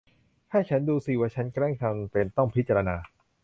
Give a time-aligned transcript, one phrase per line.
[0.51, 2.95] ให้ฉันดูสิว่าฉันแกล้งทำเป็นต้องพิจารณา